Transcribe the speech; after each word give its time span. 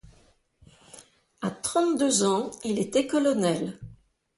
À 1.41 1.51
trente-deux 1.51 2.23
ans, 2.23 2.49
il 2.63 2.79
était 2.79 3.05
colonel. 3.05 3.77